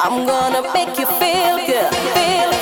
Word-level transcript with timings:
I'm 0.00 0.24
gonna 0.24 0.62
make 0.72 0.96
you 0.96 1.06
feel 1.06 1.56
good, 1.66 1.92
feel 2.14 2.50
good. 2.50 2.57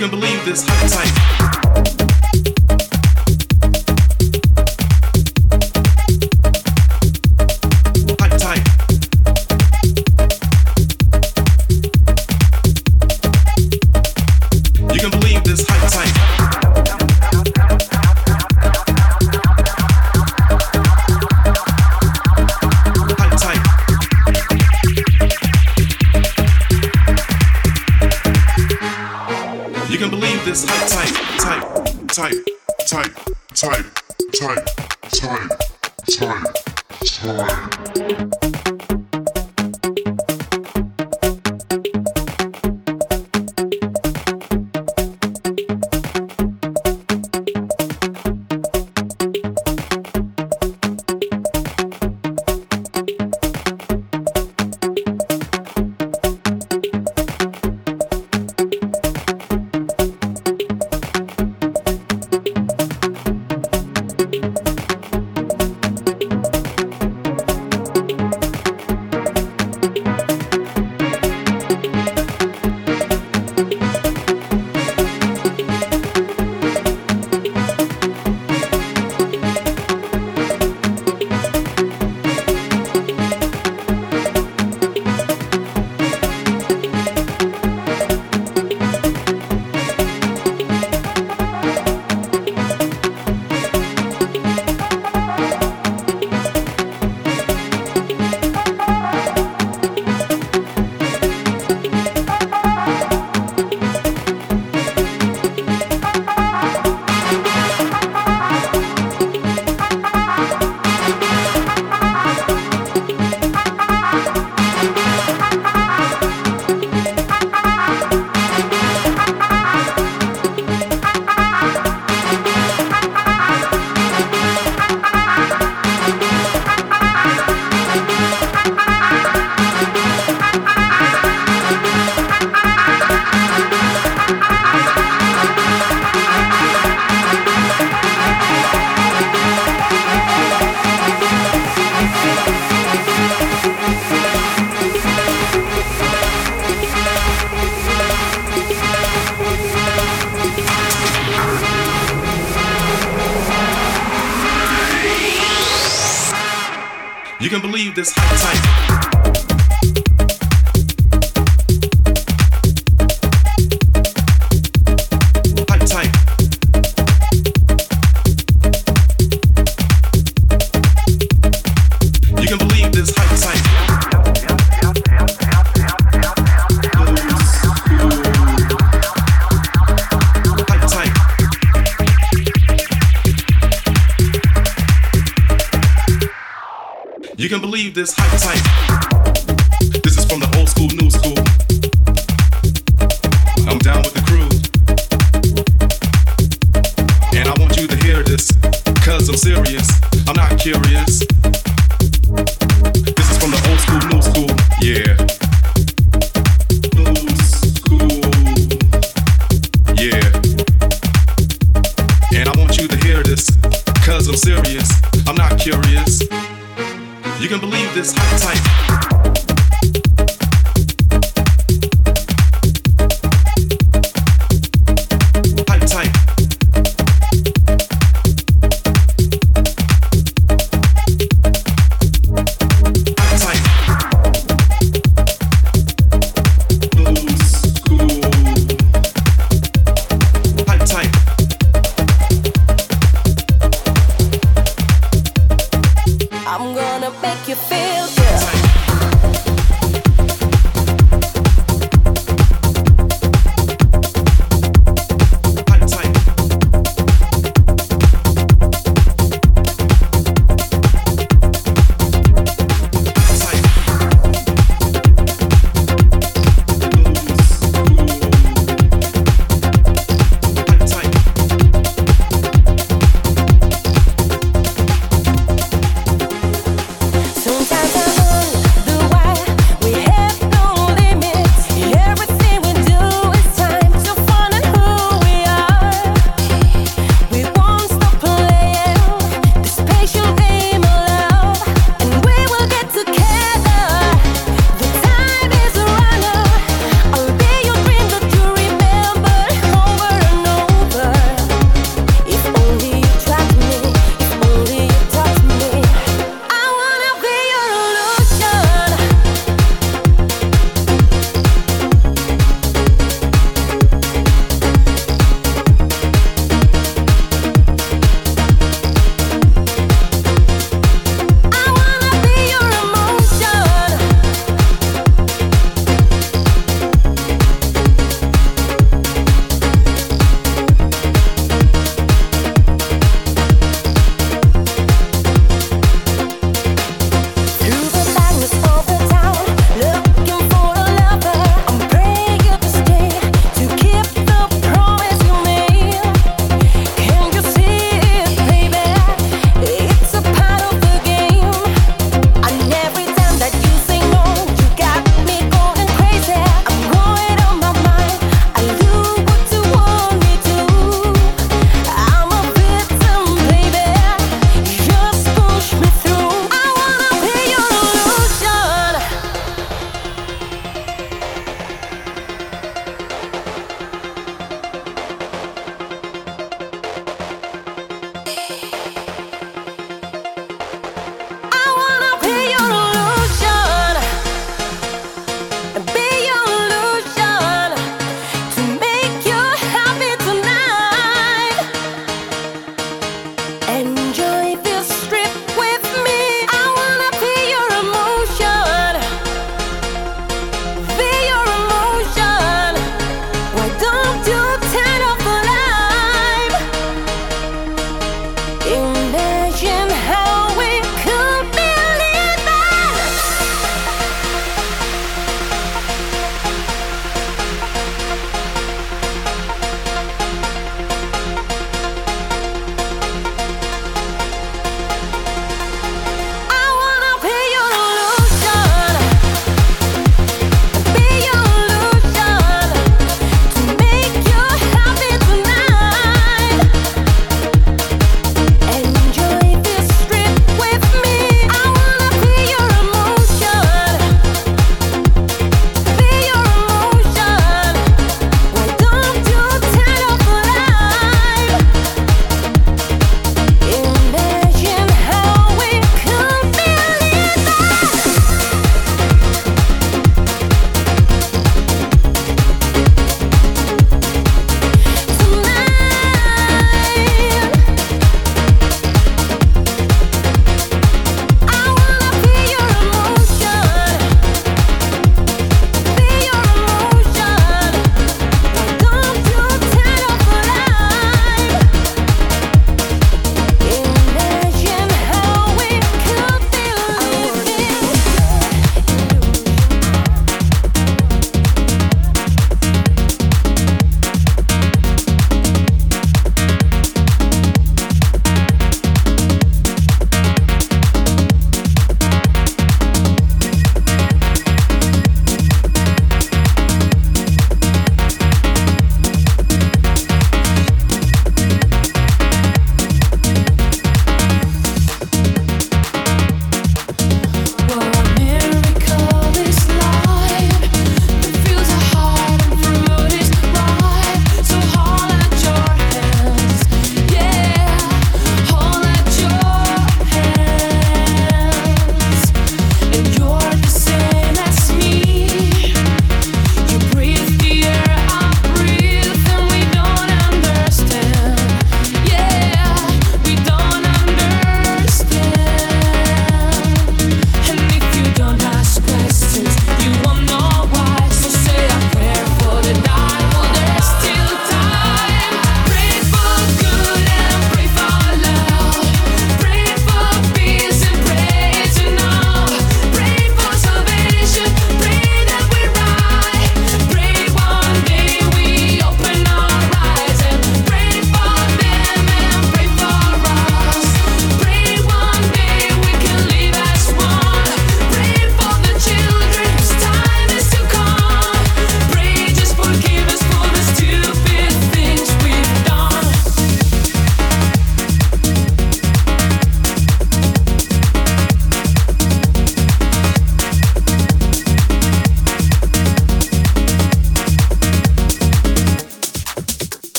can 0.00 0.08
believe 0.08 0.42
this 0.46 0.64
hype 0.66 0.90
type. 0.90 1.39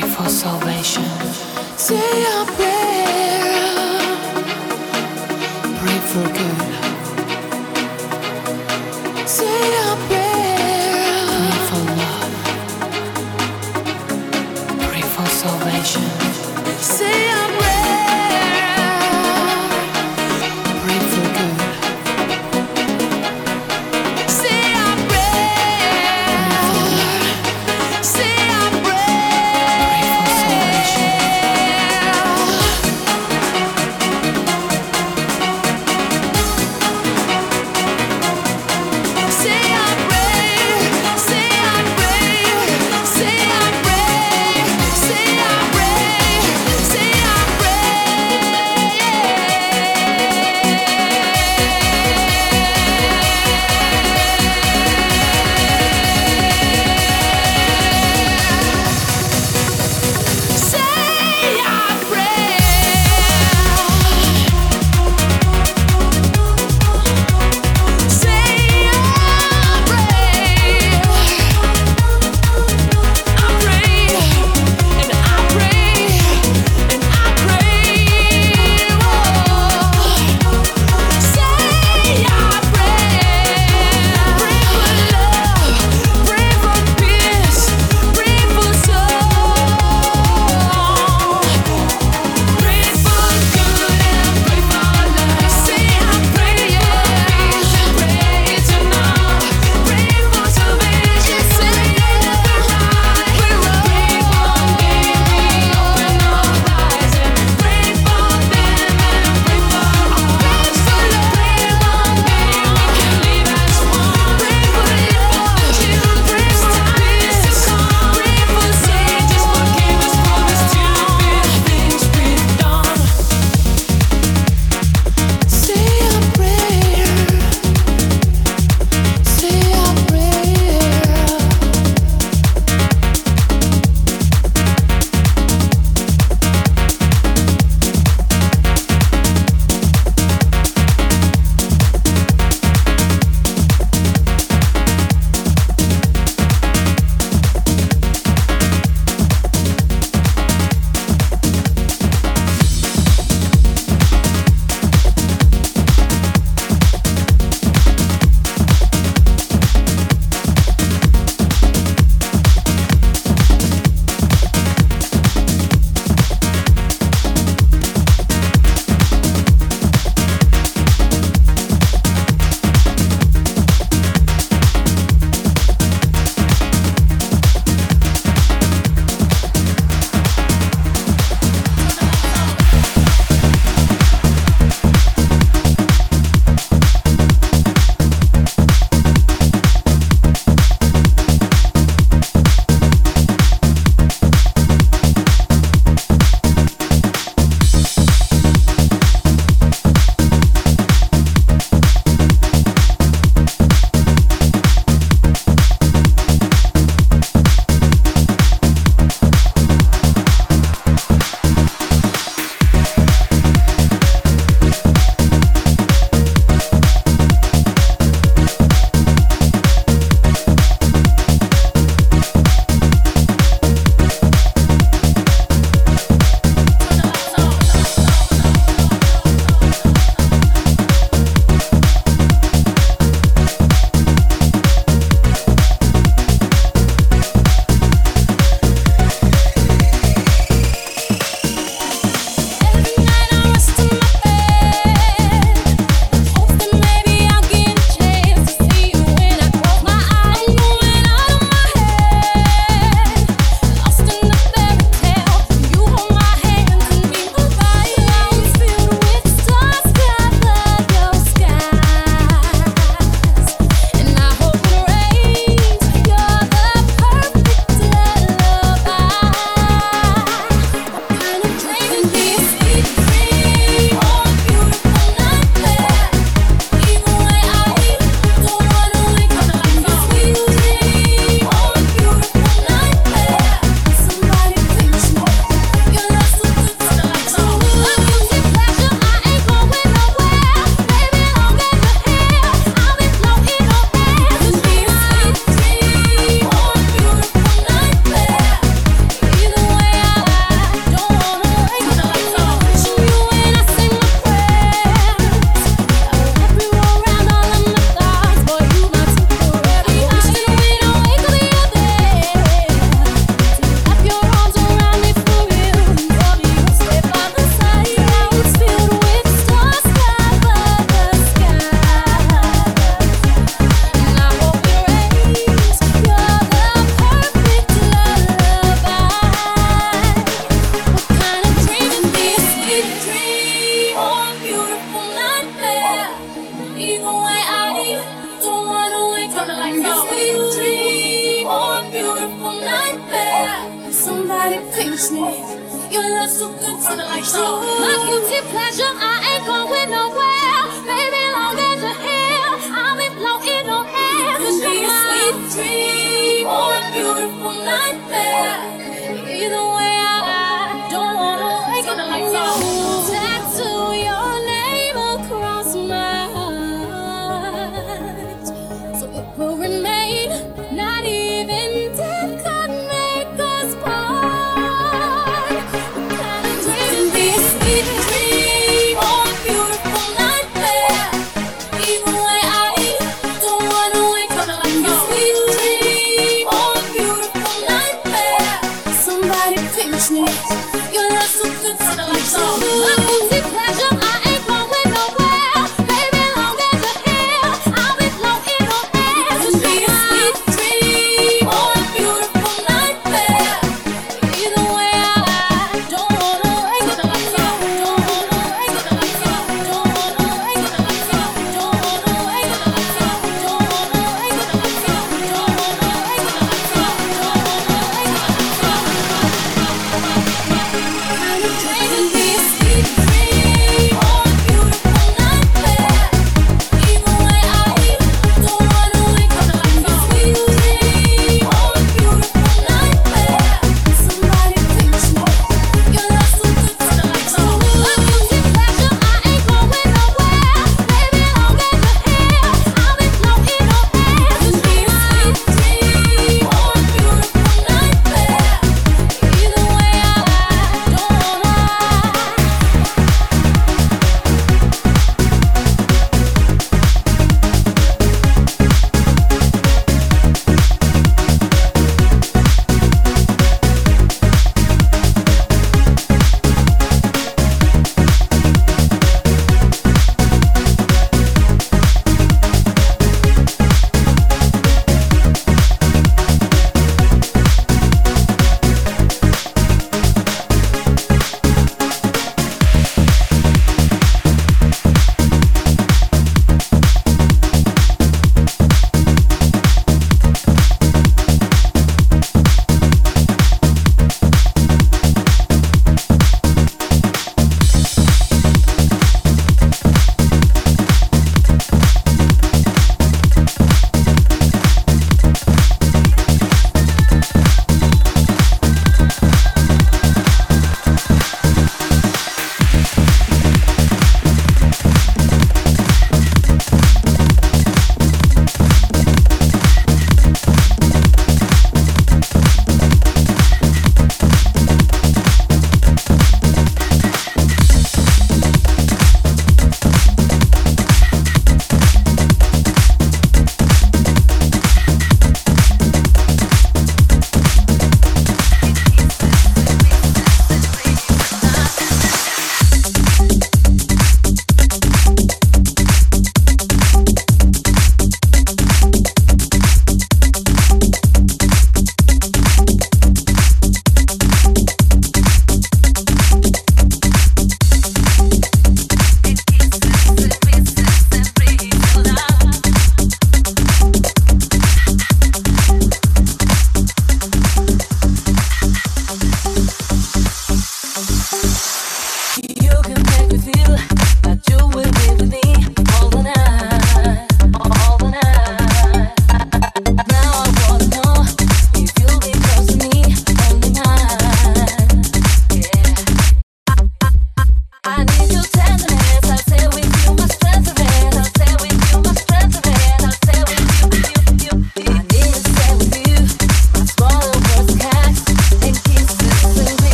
pray 0.00 0.08
for 0.10 0.28
salvation. 0.28 1.04
Say 1.76 2.22
a 2.36 2.44
prayer. 2.56 4.02
Pray 5.80 6.00
for 6.10 6.26
good. 6.38 6.60
Say 9.28 9.60
a 9.86 9.93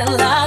and 0.00 0.16
love. 0.16 0.39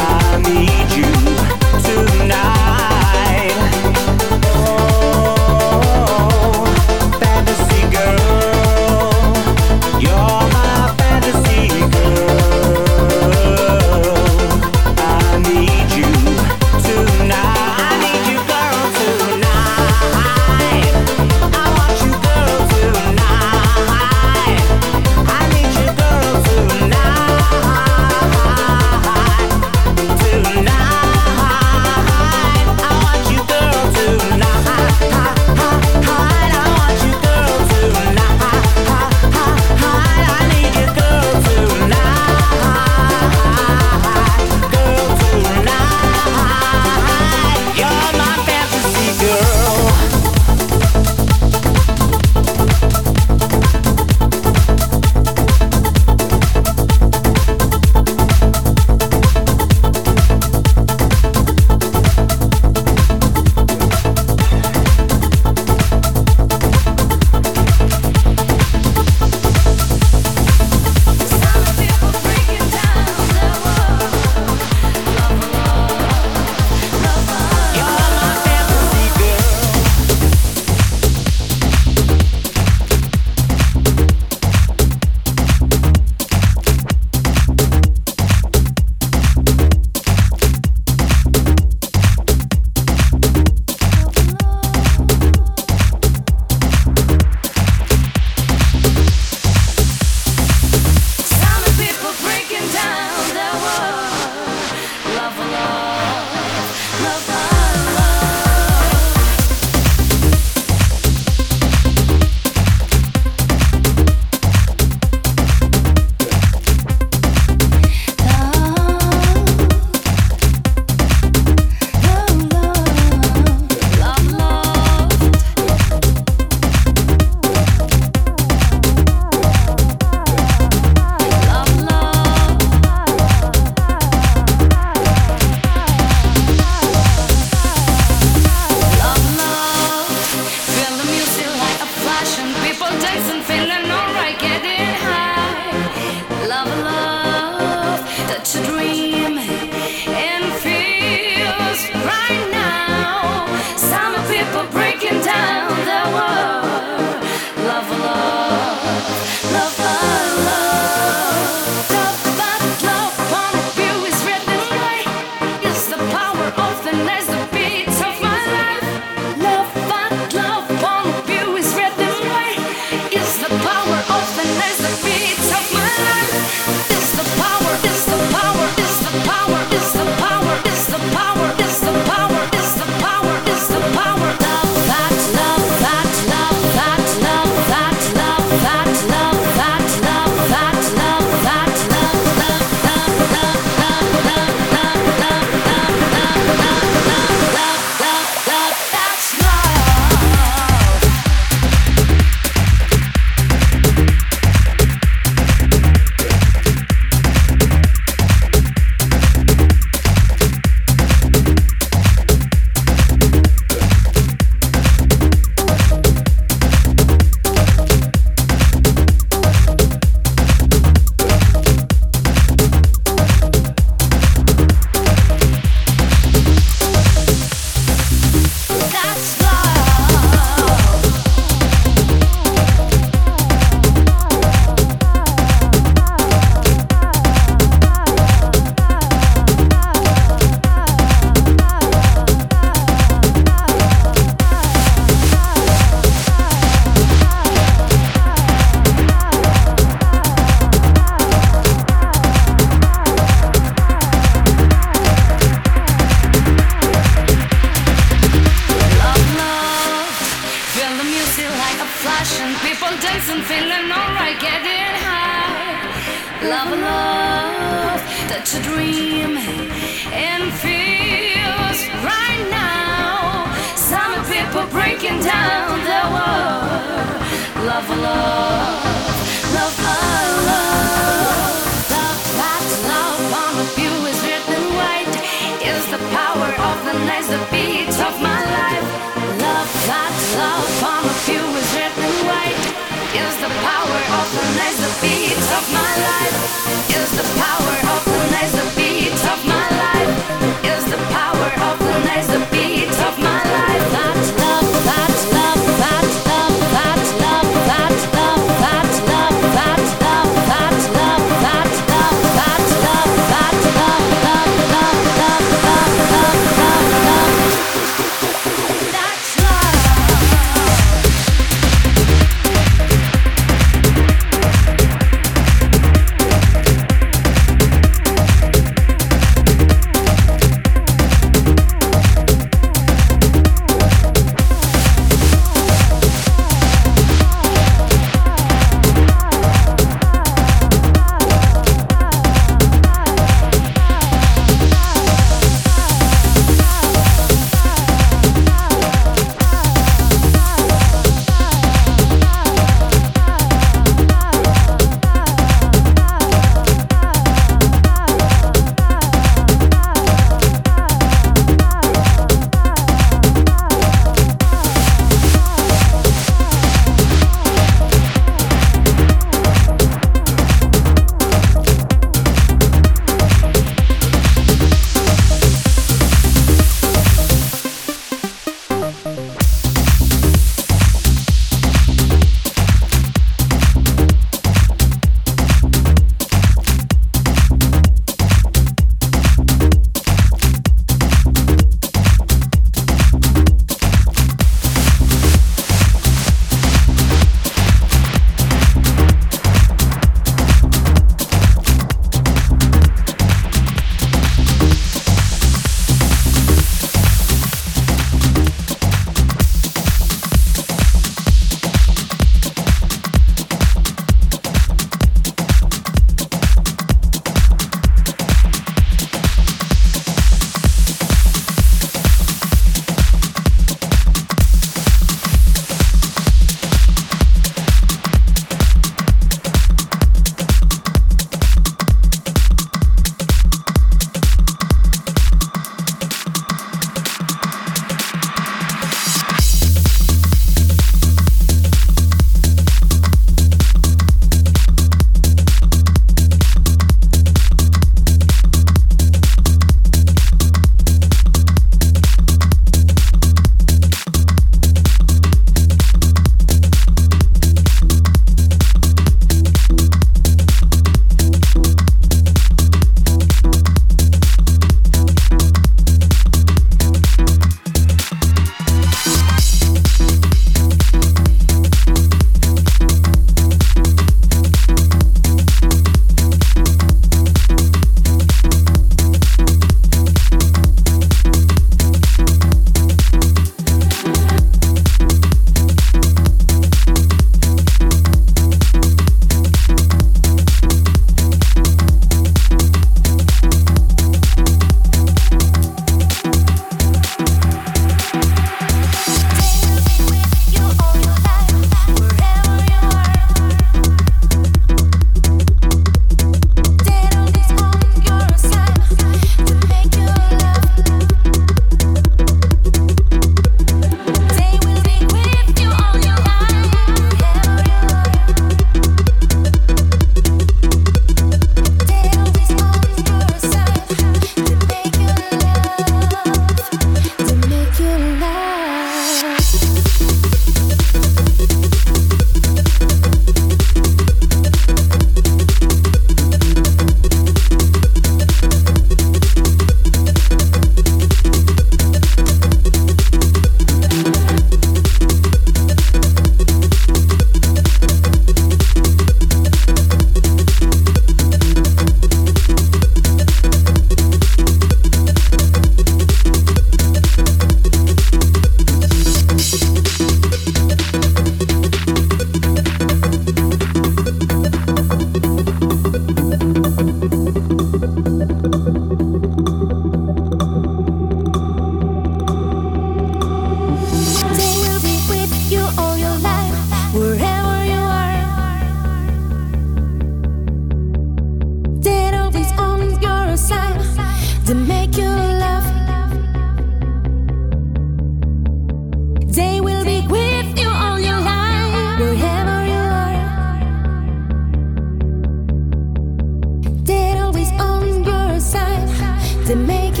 To 599.45 599.55
make 599.55 600.00